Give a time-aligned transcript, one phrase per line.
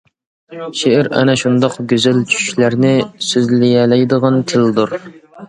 [0.77, 2.95] شېئىر ئەنە شۇنداق گۈزەل چۈشلەرنى
[3.27, 4.99] سۆزلىيەلەيدىغان تىلدۇر.